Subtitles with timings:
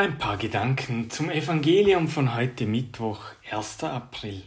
[0.00, 3.18] Ein paar Gedanken zum Evangelium von heute Mittwoch,
[3.50, 3.82] 1.
[3.82, 4.44] April.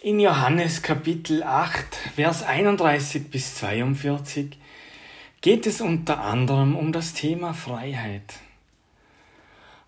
[0.00, 4.56] In Johannes Kapitel 8, Vers 31 bis 42
[5.40, 8.34] geht es unter anderem um das Thema Freiheit.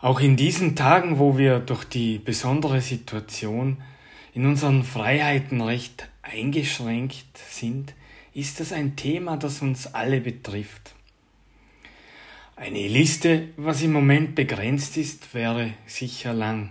[0.00, 3.80] Auch in diesen Tagen, wo wir durch die besondere Situation
[4.34, 7.94] in unseren Freiheiten recht eingeschränkt sind,
[8.34, 10.96] ist das ein Thema, das uns alle betrifft.
[12.60, 16.70] Eine Liste, was im Moment begrenzt ist, wäre sicher lang.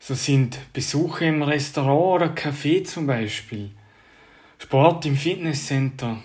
[0.00, 3.72] So sind Besuche im Restaurant oder Café zum Beispiel,
[4.58, 6.22] Sport im Fitnesscenter,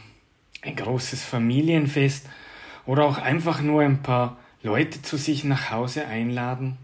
[0.62, 2.30] ein großes Familienfest
[2.86, 6.78] oder auch einfach nur ein paar Leute zu sich nach Hause einladen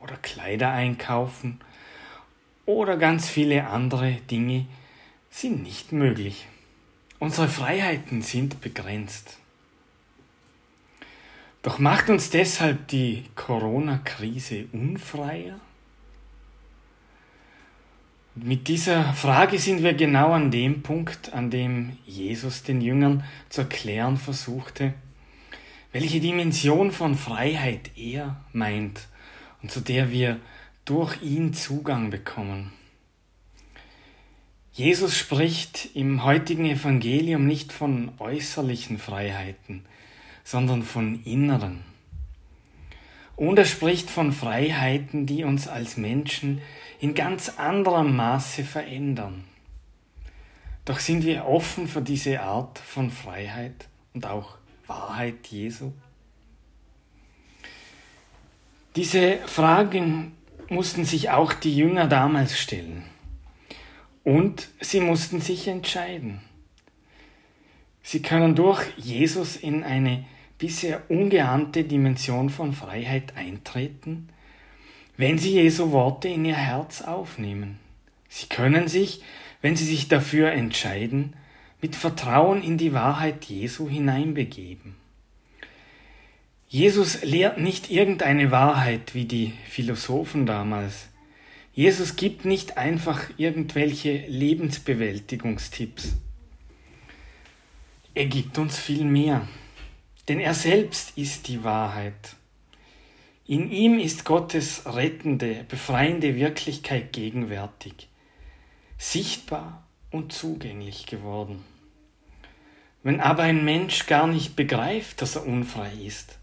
[0.00, 1.60] oder Kleider einkaufen
[2.64, 4.64] oder ganz viele andere Dinge
[5.28, 6.46] sind nicht möglich.
[7.18, 9.40] Unsere Freiheiten sind begrenzt.
[11.66, 15.58] Doch macht uns deshalb die Corona-Krise unfreier?
[18.36, 23.62] Mit dieser Frage sind wir genau an dem Punkt, an dem Jesus den Jüngern zu
[23.62, 24.94] erklären versuchte,
[25.90, 29.08] welche Dimension von Freiheit er meint
[29.60, 30.38] und zu der wir
[30.84, 32.70] durch ihn Zugang bekommen.
[34.72, 39.84] Jesus spricht im heutigen Evangelium nicht von äußerlichen Freiheiten,
[40.46, 41.82] sondern von inneren.
[43.34, 46.62] Und er spricht von Freiheiten, die uns als Menschen
[47.00, 49.42] in ganz anderem Maße verändern.
[50.84, 55.92] Doch sind wir offen für diese Art von Freiheit und auch Wahrheit Jesu?
[58.94, 60.36] Diese Fragen
[60.68, 63.02] mussten sich auch die Jünger damals stellen.
[64.22, 66.40] Und sie mussten sich entscheiden.
[68.04, 70.24] Sie können durch Jesus in eine
[70.58, 74.28] bisher ungeahnte Dimension von Freiheit eintreten,
[75.16, 77.78] wenn sie Jesu Worte in ihr Herz aufnehmen.
[78.28, 79.22] Sie können sich,
[79.62, 81.34] wenn sie sich dafür entscheiden,
[81.80, 84.96] mit Vertrauen in die Wahrheit Jesu hineinbegeben.
[86.68, 91.08] Jesus lehrt nicht irgendeine Wahrheit wie die Philosophen damals.
[91.72, 96.16] Jesus gibt nicht einfach irgendwelche Lebensbewältigungstipps.
[98.14, 99.46] Er gibt uns viel mehr
[100.28, 102.36] denn er selbst ist die Wahrheit.
[103.46, 108.08] In ihm ist Gottes rettende, befreiende Wirklichkeit gegenwärtig,
[108.98, 111.64] sichtbar und zugänglich geworden.
[113.04, 116.38] Wenn aber ein Mensch gar nicht begreift, dass er unfrei ist,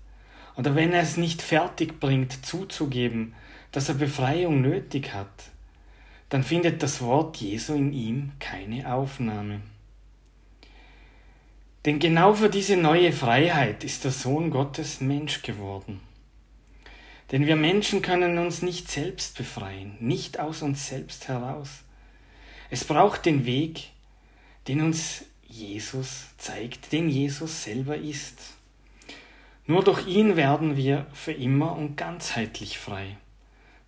[0.56, 3.34] oder wenn er es nicht fertig bringt zuzugeben,
[3.74, 5.52] dass er Befreiung nötig hat,
[6.30, 9.62] dann findet das Wort Jesu in ihm keine Aufnahme.
[11.86, 16.00] Denn genau für diese neue Freiheit ist der Sohn Gottes Mensch geworden.
[17.32, 21.84] Denn wir Menschen können uns nicht selbst befreien, nicht aus uns selbst heraus.
[22.70, 23.90] Es braucht den Weg,
[24.68, 28.40] den uns Jesus zeigt, den Jesus selber ist.
[29.66, 33.18] Nur durch ihn werden wir für immer und ganzheitlich frei.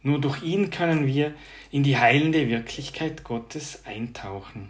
[0.01, 1.33] Nur durch ihn können wir
[1.71, 4.69] in die heilende Wirklichkeit Gottes eintauchen.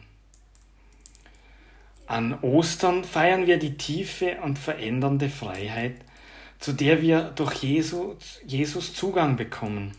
[2.08, 5.96] An Ostern feiern wir die tiefe und verändernde Freiheit,
[6.60, 9.94] zu der wir durch Jesus, Jesus Zugang bekommen.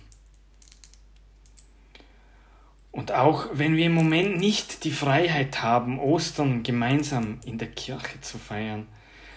[2.93, 8.21] Und auch wenn wir im Moment nicht die Freiheit haben, Ostern gemeinsam in der Kirche
[8.21, 8.87] zu feiern,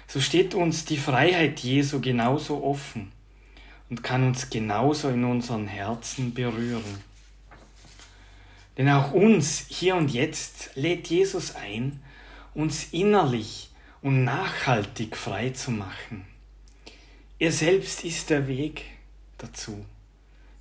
[0.08, 3.12] so steht uns die Freiheit Jesu genauso offen
[3.90, 7.04] und kann uns genauso in unseren Herzen berühren.
[8.78, 12.02] Denn auch uns hier und jetzt lädt Jesus ein,
[12.54, 13.70] uns innerlich
[14.02, 16.26] und nachhaltig frei zu machen.
[17.38, 18.86] Er selbst ist der Weg
[19.38, 19.86] dazu,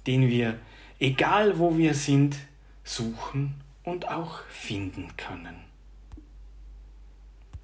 [0.07, 0.59] den wir,
[0.99, 2.37] egal wo wir sind,
[2.85, 5.68] suchen und auch finden können.